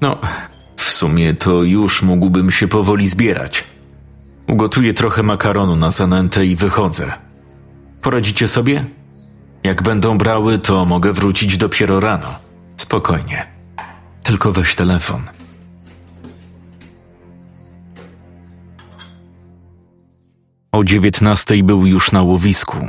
[0.00, 0.18] No,
[0.76, 3.64] w sumie to już mógłbym się powoli zbierać.
[4.48, 7.12] Ugotuję trochę makaronu na zanętę i wychodzę.
[8.02, 8.84] Poradzicie sobie?
[9.64, 12.28] Jak będą brały, to mogę wrócić dopiero rano.
[12.76, 13.46] Spokojnie.
[14.22, 15.22] Tylko weź telefon.
[20.76, 22.88] O dziewiętnastej był już na łowisku.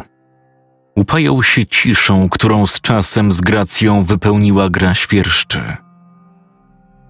[0.95, 5.61] Upajał się ciszą, którą z czasem z gracją wypełniła gra świerszczy.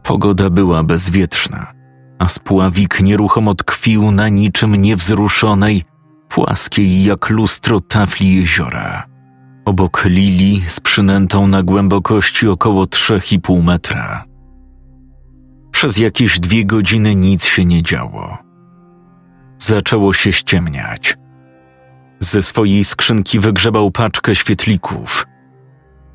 [0.03, 1.73] Pogoda była bezwietrzna,
[2.19, 5.83] a spławik nieruchomo tkwił na niczym niewzruszonej,
[6.29, 9.07] płaskiej jak lustro tafli jeziora.
[9.65, 14.25] Obok lili z przynętą na głębokości około 3,5 metra.
[15.71, 18.46] Przez jakieś dwie godziny nic się nie działo.
[19.57, 21.17] Zaczęło się ściemniać.
[22.19, 25.25] Ze swojej skrzynki wygrzebał paczkę świetlików.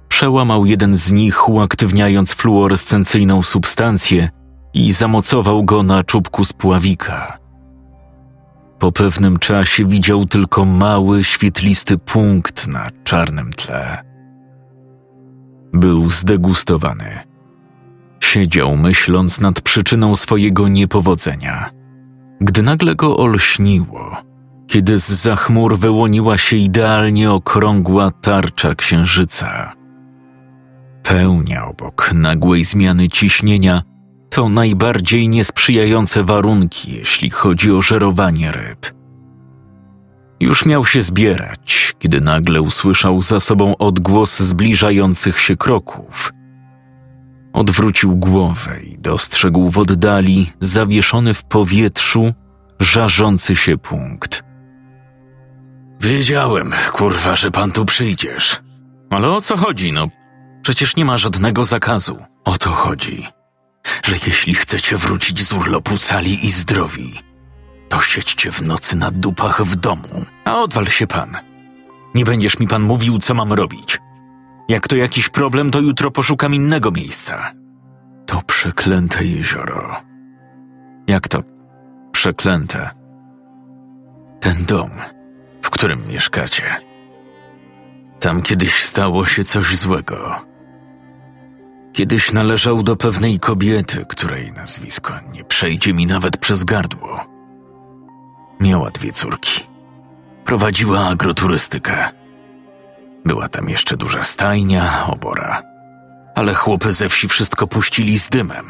[0.09, 4.29] Przełamał jeden z nich, uaktywniając fluorescencyjną substancję
[4.75, 7.39] i zamocował go na czubku spławika.
[8.79, 14.03] Po pewnym czasie widział tylko mały, świetlisty punkt na czarnym tle.
[15.73, 17.19] Był zdegustowany.
[18.21, 21.71] Siedział myśląc nad przyczyną swojego niepowodzenia,
[22.43, 24.17] gdy nagle go olśniło,
[24.67, 29.73] kiedy z za chmur wyłoniła się idealnie okrągła tarcza księżyca.
[31.03, 33.83] Pełnia obok nagłej zmiany ciśnienia
[34.31, 38.95] to najbardziej niesprzyjające warunki, jeśli chodzi o żerowanie ryb.
[40.41, 46.33] Już miał się zbierać, kiedy nagle usłyszał za sobą odgłos zbliżających się kroków.
[47.53, 52.35] Odwrócił głowę i dostrzegł w oddali, zawieszony w powietrzu,
[52.81, 54.45] żarzący się punkt.
[56.01, 58.61] Wiedziałem, kurwa, że pan tu przyjdziesz.
[59.11, 60.09] Ale o co chodzi, no?
[60.63, 62.17] Przecież nie ma żadnego zakazu.
[62.45, 63.27] O to chodzi
[64.05, 67.13] że jeśli chcecie wrócić z urlopu cali i zdrowi,
[67.89, 71.37] to siedźcie w nocy na dupach w domu, a odwal się pan.
[72.15, 73.99] Nie będziesz mi pan mówił, co mam robić.
[74.69, 77.53] Jak to jakiś problem, to jutro poszukam innego miejsca.
[78.27, 79.97] To przeklęte jezioro.
[81.07, 81.43] Jak to
[82.13, 82.91] przeklęte?
[84.41, 84.91] Ten dom,
[85.63, 86.65] w którym mieszkacie.
[88.21, 90.37] Tam kiedyś stało się coś złego.
[91.93, 97.21] Kiedyś należał do pewnej kobiety, której nazwisko nie przejdzie mi nawet przez gardło.
[98.61, 99.67] Miała dwie córki.
[100.45, 102.22] Prowadziła agroturystykę.
[103.25, 105.63] Była tam jeszcze duża stajnia, obora.
[106.35, 108.67] Ale chłopy ze wsi wszystko puścili z dymem.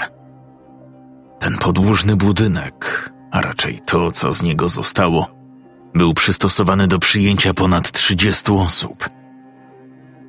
[1.38, 5.29] Ten podłużny budynek, a raczej to, co z niego zostało,
[5.95, 9.09] był przystosowany do przyjęcia ponad 30 osób.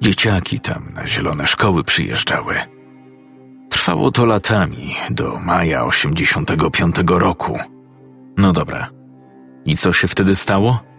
[0.02, 2.56] Dzieciaki tam na zielone szkoły przyjeżdżały.
[3.70, 7.60] Trwało to latami, do maja 85 roku.
[8.38, 8.90] No dobra.
[9.66, 10.93] I co się wtedy stało?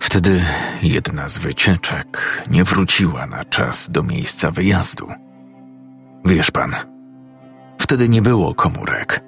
[0.00, 0.44] Wtedy
[0.82, 5.08] jedna z wycieczek nie wróciła na czas do miejsca wyjazdu.
[6.24, 6.76] Wiesz pan,
[7.78, 9.24] wtedy nie było komórek.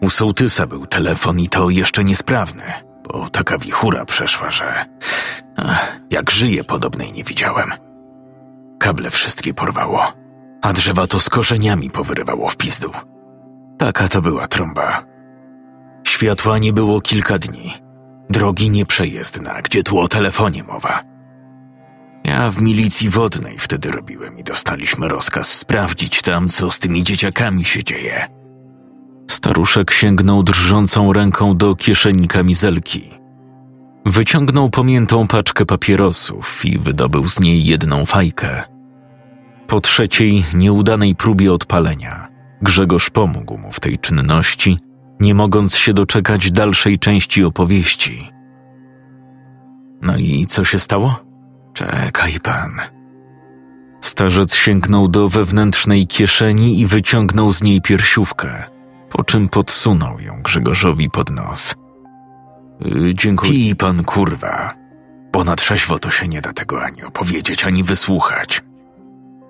[0.00, 2.62] U sołtysa był telefon i to jeszcze niesprawny,
[3.04, 4.84] bo taka wichura przeszła, że
[5.56, 7.72] ach, jak żyje podobnej nie widziałem.
[8.78, 10.12] Kable wszystkie porwało,
[10.62, 12.90] a drzewa to z korzeniami powyrywało w pizdu.
[13.78, 15.04] Taka to była trąba.
[16.06, 17.85] Światła nie było kilka dni.
[18.30, 21.02] Drogi nieprzejezdna, gdzie tu o telefonie mowa.
[22.24, 27.64] Ja w milicji wodnej wtedy robiłem i dostaliśmy rozkaz sprawdzić tam, co z tymi dzieciakami
[27.64, 28.26] się dzieje.
[29.30, 33.10] Staruszek sięgnął drżącą ręką do kieszeni kamizelki.
[34.06, 38.62] Wyciągnął pomiętą paczkę papierosów i wydobył z niej jedną fajkę.
[39.66, 42.28] Po trzeciej, nieudanej próbie odpalenia,
[42.62, 44.78] Grzegorz pomógł mu w tej czynności,
[45.20, 48.32] nie mogąc się doczekać dalszej części opowieści.
[50.02, 51.20] No i co się stało?
[51.74, 52.70] Czekaj pan.
[54.00, 58.64] Starzec sięgnął do wewnętrznej kieszeni i wyciągnął z niej piersiówkę,
[59.10, 61.74] po czym podsunął ją Grzegorzowi pod nos.
[62.80, 63.52] Yy, dziękuję.
[63.52, 64.74] Kij pan kurwa,
[65.32, 68.62] bo na trzeźwo to się nie da tego ani opowiedzieć, ani wysłuchać.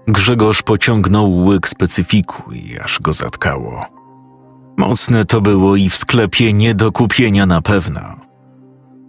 [0.08, 3.86] Grzegorz pociągnął łyk specyfiku i aż go zatkało.
[4.76, 8.00] Mocne to było i w sklepie nie do kupienia na pewno.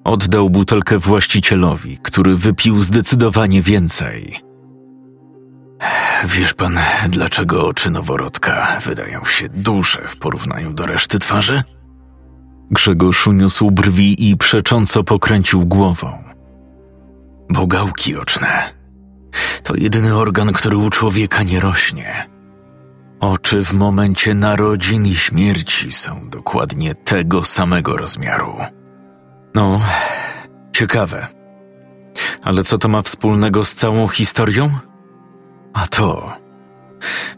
[0.03, 4.39] Oddał butelkę właścicielowi, który wypił zdecydowanie więcej.
[6.25, 11.63] Wiesz pan, dlaczego oczy noworodka wydają się duże w porównaniu do reszty twarzy?
[12.71, 16.23] Grzegorz uniósł brwi i przecząco pokręcił głową.
[17.49, 18.77] Bo gałki oczne
[19.63, 22.36] to jedyny organ, który u człowieka nie rośnie.
[23.19, 28.55] Oczy w momencie narodzin i śmierci są dokładnie tego samego rozmiaru.
[29.55, 29.81] No,
[30.75, 31.27] ciekawe.
[32.43, 34.69] Ale co to ma wspólnego z całą historią?
[35.73, 36.33] A to,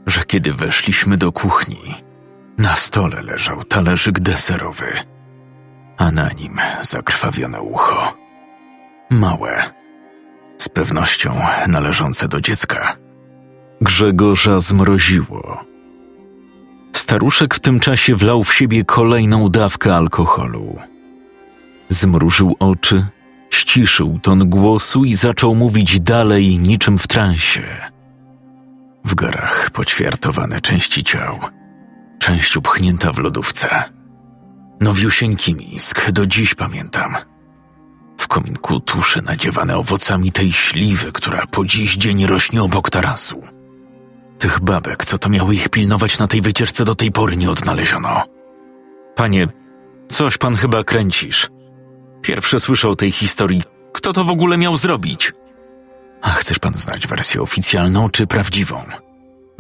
[0.08, 1.96] że kiedy weszliśmy do kuchni,
[2.58, 4.94] na stole leżał talerzyk deserowy,
[5.98, 8.14] a na nim zakrwawione ucho.
[9.10, 9.64] Małe,
[10.58, 12.96] z pewnością należące do dziecka.
[13.82, 15.69] Grzegorza zmroziło.
[17.00, 20.80] Staruszek w tym czasie wlał w siebie kolejną dawkę alkoholu.
[21.90, 23.06] Zmrużył oczy,
[23.50, 27.64] ściszył ton głosu i zaczął mówić dalej niczym w transie.
[29.06, 31.40] W garach poćwiartowane części ciał,
[32.20, 33.84] część upchnięta w lodówce.
[34.82, 37.16] Nowiusieńki misk, do dziś pamiętam.
[38.18, 43.59] W kominku tusze nadziewane owocami tej śliwy, która po dziś dzień rośnie obok tarasu.
[44.40, 48.24] Tych babek, co to miały ich pilnować na tej wycieczce do tej pory nie odnaleziono.
[49.16, 49.48] Panie,
[50.10, 51.50] coś pan chyba kręcisz.
[52.22, 53.62] Pierwsze słyszę o tej historii.
[53.94, 55.34] Kto to w ogóle miał zrobić?
[56.22, 58.84] A chcesz pan znać wersję oficjalną czy prawdziwą?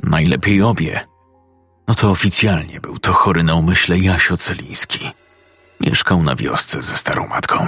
[0.04, 1.00] Najlepiej obie.
[1.88, 5.12] No to oficjalnie był to chory na umyśle Jasio Celiński.
[5.80, 7.68] Mieszkał na wiosce ze starą matką.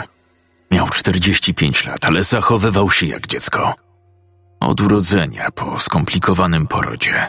[0.72, 3.76] Miał 45 lat, ale zachowywał się jak dziecko.
[4.62, 7.28] Od urodzenia po skomplikowanym porodzie.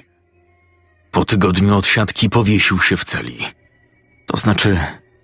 [1.11, 3.39] Po tygodniu odsiadki powiesił się w celi.
[4.27, 4.79] To znaczy,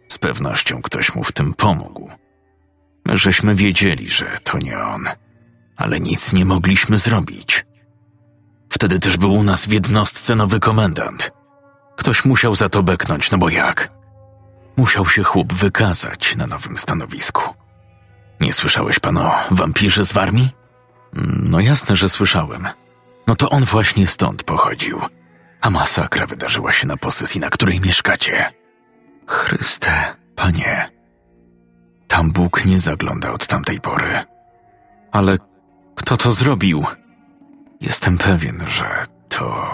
[0.08, 2.10] z pewnością ktoś mu w tym pomógł.
[3.06, 5.08] My żeśmy wiedzieli, że to nie on,
[5.76, 7.66] ale nic nie mogliśmy zrobić.
[8.70, 11.32] Wtedy też był u nas w jednostce nowy komendant.
[11.96, 13.92] Ktoś musiał za to beknąć, no bo jak?
[14.76, 17.54] Musiał się chłop wykazać na nowym stanowisku.
[18.40, 20.57] Nie słyszałeś pan o wampirze z Warmii?
[21.12, 22.68] No jasne, że słyszałem.
[23.26, 25.00] No to on właśnie stąd pochodził.
[25.60, 28.52] A masakra wydarzyła się na posesji, na której mieszkacie.
[29.26, 30.90] Chryste, Panie,
[32.08, 34.18] tam Bóg nie zagląda od tamtej pory.
[35.12, 35.38] Ale
[35.94, 36.84] kto to zrobił?
[37.80, 39.68] Jestem pewien, że to.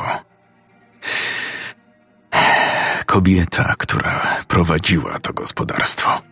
[3.06, 6.22] Kobieta, która prowadziła to gospodarstwo.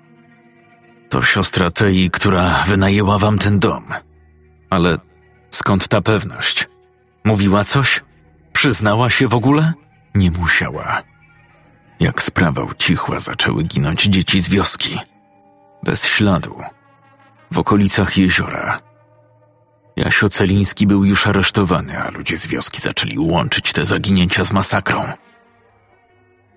[1.09, 3.85] To siostra tej, która wynajęła wam ten dom.
[4.73, 4.99] Ale
[5.51, 6.69] skąd ta pewność?
[7.25, 8.01] Mówiła coś?
[8.53, 9.73] Przyznała się w ogóle?
[10.15, 11.03] Nie musiała.
[12.01, 14.99] Jak sprawa ucichła, zaczęły ginąć dzieci z wioski.
[15.83, 16.61] Bez śladu.
[17.51, 18.81] W okolicach jeziora.
[19.97, 25.05] Jasio Celiński był już aresztowany, a ludzie z wioski zaczęli łączyć te zaginięcia z masakrą.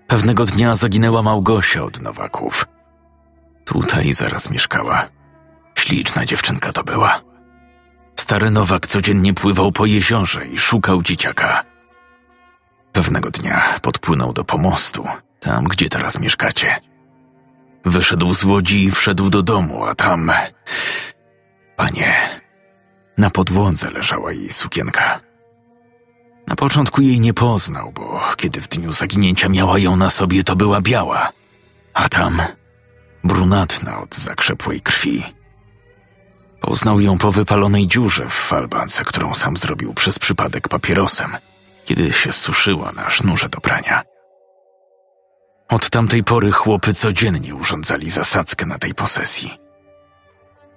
[0.06, 2.64] Pewnego dnia zaginęła Małgosia od Nowaków.
[3.64, 5.08] Tutaj zaraz mieszkała.
[5.74, 7.25] Śliczna dziewczynka to była.
[8.16, 11.64] Stary Nowak codziennie pływał po jeziorze i szukał dzieciaka.
[12.92, 15.06] Pewnego dnia podpłynął do pomostu,
[15.40, 16.76] tam gdzie teraz mieszkacie.
[17.84, 20.32] Wyszedł z łodzi i wszedł do domu, a tam.
[21.76, 22.16] Panie,
[23.18, 25.20] na podłodze leżała jej sukienka.
[26.46, 30.56] Na początku jej nie poznał, bo kiedy w dniu zaginięcia miała ją na sobie, to
[30.56, 31.32] była biała,
[31.94, 32.42] a tam
[33.24, 35.35] brunatna od zakrzepłej krwi.
[36.66, 41.36] Poznał ją po wypalonej dziurze w falbance, którą sam zrobił przez przypadek papierosem,
[41.84, 44.02] kiedy się suszyła na sznurze do prania.
[45.68, 49.58] Od tamtej pory chłopy codziennie urządzali zasadzkę na tej posesji.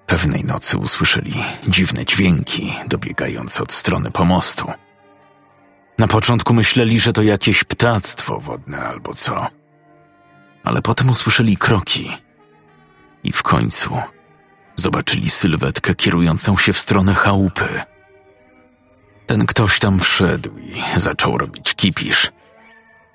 [0.08, 1.34] Pewnej nocy usłyszeli
[1.68, 4.72] dziwne dźwięki dobiegające od strony pomostu.
[5.98, 9.48] Na początku myśleli, że to jakieś ptactwo wodne albo co.
[10.64, 12.18] Ale potem usłyszeli kroki
[13.24, 13.98] i w końcu
[14.80, 17.82] zobaczyli sylwetkę kierującą się w stronę chałupy.
[19.26, 22.32] Ten ktoś tam wszedł i zaczął robić kipisz.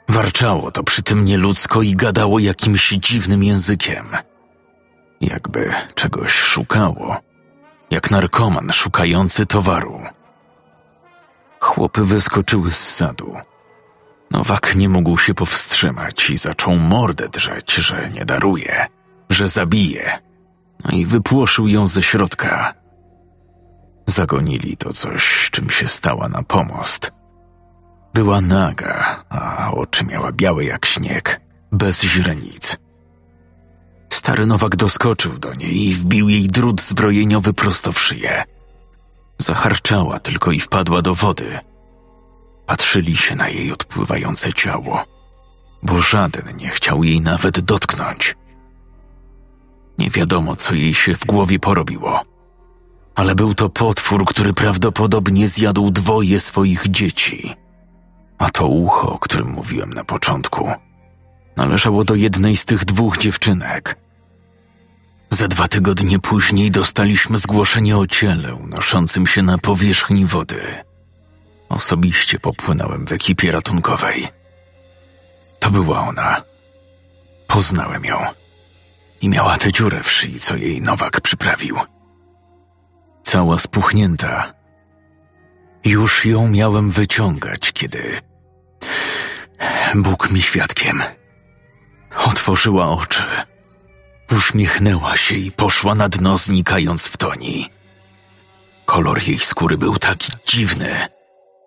[0.09, 4.07] Warczało to przy tym nieludzko i gadało jakimś dziwnym językiem.
[5.21, 7.17] Jakby czegoś szukało,
[7.91, 10.01] jak narkoman szukający towaru.
[11.61, 13.37] Chłopy wyskoczyły z sadu.
[14.31, 18.87] Nowak nie mógł się powstrzymać i zaczął mordę drzeć, że nie daruje,
[19.31, 20.19] że zabije.
[20.85, 22.75] No i wypłoszył ją ze środka.
[24.07, 27.13] Zagonili to coś, czym się stała na pomost.
[28.15, 31.41] Była naga, a oczy miała białe jak śnieg,
[31.73, 32.77] bez źrenic.
[34.13, 38.45] Stary Nowak doskoczył do niej i wbił jej drut zbrojeniowy prosto w szyję.
[39.39, 41.59] Zacharczała tylko i wpadła do wody.
[42.67, 45.05] Patrzyli się na jej odpływające ciało,
[45.83, 48.37] bo żaden nie chciał jej nawet dotknąć.
[49.99, 52.23] Nie wiadomo, co jej się w głowie porobiło,
[53.15, 57.55] ale był to potwór, który prawdopodobnie zjadł dwoje swoich dzieci.
[58.39, 60.71] A to ucho, o którym mówiłem na początku,
[61.57, 63.97] należało do jednej z tych dwóch dziewczynek.
[65.31, 70.61] Za dwa tygodnie później dostaliśmy zgłoszenie o ciele unoszącym się na powierzchni wody.
[71.69, 74.27] Osobiście popłynąłem w ekipie ratunkowej.
[75.59, 76.43] To była ona.
[77.47, 78.17] Poznałem ją.
[79.25, 81.77] I miała tę dziurę w szyi, co jej Nowak przyprawił.
[83.23, 84.53] Cała spuchnięta.
[85.85, 88.21] Już ją miałem wyciągać, kiedy.
[89.95, 91.03] Bóg mi świadkiem.
[92.25, 93.25] Otworzyła oczy
[94.31, 97.71] Uśmiechnęła się i poszła na dno, znikając w toni.
[98.85, 101.09] Kolor jej skóry był taki dziwny,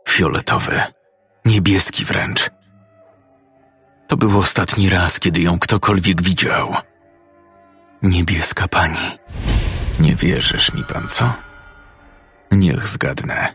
[0.10, 0.82] fioletowy,
[1.46, 2.50] niebieski wręcz.
[4.08, 6.76] To był ostatni raz, kiedy ją ktokolwiek widział.
[8.02, 9.18] Niebieska pani.
[10.00, 11.34] Nie wierzysz mi pan, co?
[12.52, 13.54] Niech zgadnę.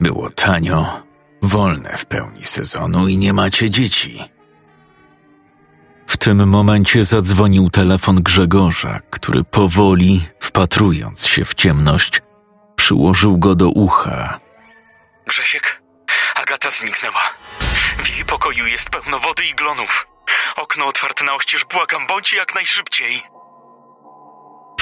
[0.00, 1.02] Było tanio,
[1.42, 4.24] wolne w pełni sezonu i nie macie dzieci.
[6.06, 12.22] W tym momencie zadzwonił telefon Grzegorza, który powoli, wpatrując się w ciemność,
[12.76, 14.40] przyłożył go do ucha.
[15.26, 15.82] Grzesiek,
[16.34, 17.22] Agata zniknęła.
[17.98, 20.06] W jej pokoju jest pełno wody i glonów.
[20.56, 23.35] Okno otwarte na oścież, błagam, bądź jak najszybciej.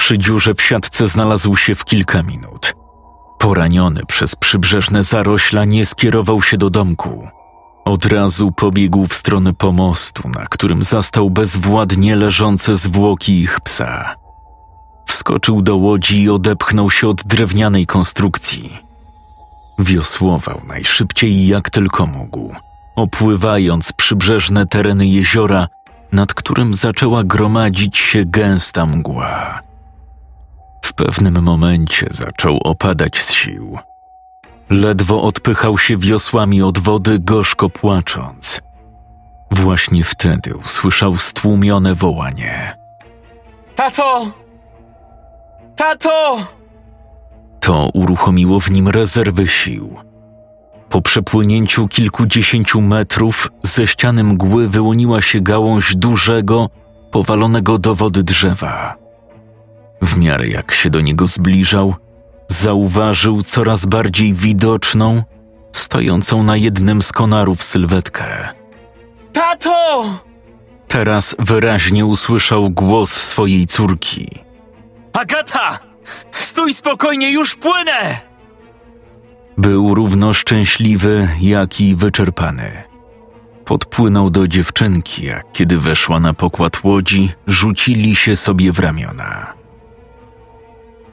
[0.05, 2.75] Przy dziurze w siatce znalazł się w kilka minut.
[3.37, 7.27] Poraniony przez przybrzeżne zarośla nie skierował się do domku.
[7.85, 14.15] Od razu pobiegł w stronę pomostu, na którym zastał bezwładnie leżące zwłoki ich psa.
[15.05, 18.77] Wskoczył do łodzi i odepchnął się od drewnianej konstrukcji.
[19.79, 22.55] Wiosłował najszybciej jak tylko mógł,
[22.95, 25.67] opływając przybrzeżne tereny jeziora,
[26.11, 29.65] nad którym zaczęła gromadzić się gęsta mgła.
[30.85, 33.77] W pewnym momencie zaczął opadać z sił–
[34.69, 38.61] Ledwo odpychał się wiosłami od wody, gorzko płacząc.
[39.51, 42.77] Właśnie wtedy usłyszał stłumione wołanie.
[43.75, 44.31] Tato!
[45.75, 46.37] Tato!
[47.59, 49.95] To uruchomiło w nim rezerwy sił.
[50.89, 56.69] Po przepłynięciu kilkudziesięciu metrów ze ściany mgły wyłoniła się gałąź dużego,
[57.11, 59.04] powalonego do wody drzewa.
[60.05, 61.95] W miarę jak się do niego zbliżał,
[62.47, 65.23] zauważył coraz bardziej widoczną,
[65.71, 68.25] stojącą na jednym z konarów sylwetkę.
[69.33, 70.05] Tato!
[70.87, 74.27] Teraz wyraźnie usłyszał głos swojej córki.
[75.13, 75.79] Agata!
[76.31, 78.21] Stój spokojnie, już płynę!
[79.57, 82.83] Był równo szczęśliwy, jak i wyczerpany.
[83.65, 89.53] Podpłynął do dziewczynki, a kiedy weszła na pokład łodzi, rzucili się sobie w ramiona.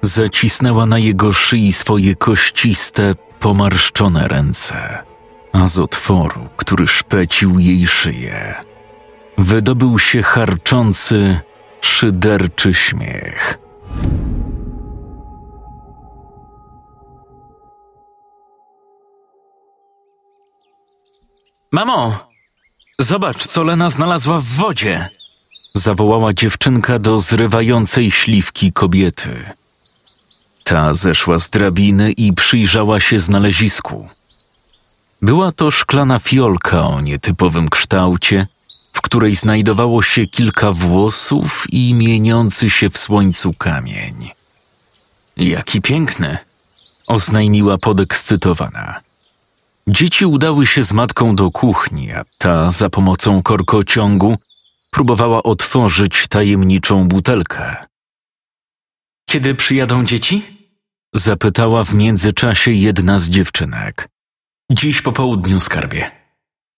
[0.05, 5.05] Zacisnęła na jego szyi swoje kościste, pomarszczone ręce,
[5.53, 8.55] a z otworu, który szpecił jej szyję,
[9.39, 11.41] wydobył się harczący,
[11.81, 13.59] szyderczy śmiech.
[21.73, 22.29] Mamo,
[22.99, 25.09] zobacz, co Lena znalazła w wodzie.
[25.75, 29.53] Zawołała dziewczynka do zrywającej śliwki kobiety.
[30.65, 34.09] Ta zeszła z drabiny i przyjrzała się znalezisku.
[35.23, 38.47] Była to szklana fiolka o nietypowym kształcie,
[38.93, 44.31] w której znajdowało się kilka włosów i mieniący się w słońcu kamień.
[45.37, 46.39] Jaki piękny!
[47.07, 49.01] Oznajmiła podekscytowana.
[49.89, 54.39] Dzieci udały się z matką do kuchni, a ta za pomocą korkociągu
[54.91, 57.77] próbowała otworzyć tajemniczą butelkę.
[59.33, 60.43] Kiedy przyjadą dzieci?
[61.15, 64.09] Zapytała w międzyczasie jedna z dziewczynek.
[64.73, 66.11] Dziś po południu, skarbie.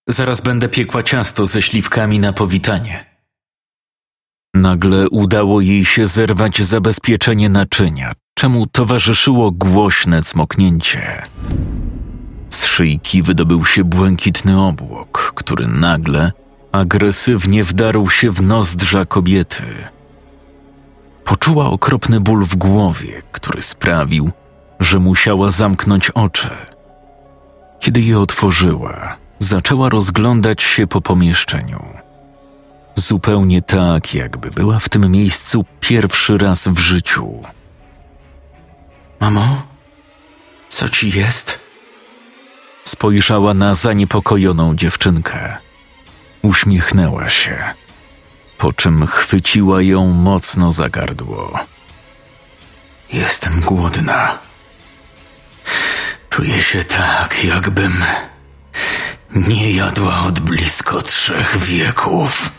[0.09, 3.05] Zaraz będę piekła ciasto ze śliwkami na powitanie.
[4.55, 11.23] Nagle udało jej się zerwać zabezpieczenie naczynia, czemu towarzyszyło głośne cmoknięcie.
[12.51, 16.33] Z szyjki wydobył się błękitny obłok, który nagle
[16.73, 19.94] agresywnie wdarł się w nozdrza kobiety.
[21.25, 24.31] Poczuła okropny ból w głowie, który sprawił,
[24.81, 26.51] że musiała zamknąć oczy.
[27.81, 31.85] Kiedy je otworzyła, zaczęła rozglądać się po pomieszczeniu.
[32.95, 37.43] Zupełnie tak, jakby była w tym miejscu pierwszy raz w życiu.
[39.21, 39.63] Mamo,
[40.69, 41.59] co ci jest?
[42.85, 45.57] Spojrzała na zaniepokojoną dziewczynkę.
[46.43, 47.59] Uśmiechnęła się,
[48.65, 51.59] po czym chwyciła ją mocno za gardło.
[53.13, 54.39] Jestem głodna.
[56.31, 58.05] Czuję się tak, jakbym
[59.35, 62.51] nie jadła od blisko trzech wieków.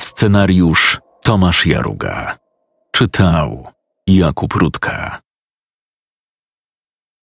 [0.00, 2.38] Scenariusz Tomasz Jaruga.
[2.92, 3.68] Czytał
[4.06, 5.20] Jakub Rutka.